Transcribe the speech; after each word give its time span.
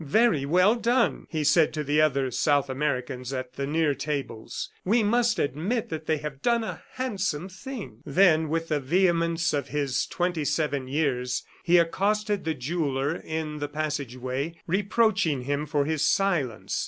"Very 0.03 0.47
well 0.47 0.73
done!" 0.73 1.27
he 1.29 1.43
said 1.43 1.73
to 1.75 1.83
the 1.83 2.01
other 2.01 2.31
South 2.31 2.71
Americans 2.71 3.31
at 3.31 3.53
the 3.53 3.67
near 3.67 3.93
tables. 3.93 4.71
"We 4.83 5.03
must 5.03 5.37
admit 5.37 5.89
that 5.89 6.07
they 6.07 6.17
have 6.17 6.41
done 6.41 6.61
the 6.61 6.79
handsome 6.93 7.47
thing." 7.49 8.01
Then 8.03 8.49
with 8.49 8.69
the 8.69 8.79
vehemence 8.79 9.53
of 9.53 9.67
his 9.67 10.07
twenty 10.07 10.43
seven 10.43 10.87
years, 10.87 11.43
he 11.63 11.77
accosted 11.77 12.45
the 12.45 12.55
jeweller 12.55 13.13
in 13.15 13.59
the 13.59 13.67
passage 13.69 14.15
way, 14.17 14.55
reproaching 14.65 15.43
him 15.43 15.67
for 15.67 15.85
his 15.85 16.01
silence. 16.01 16.79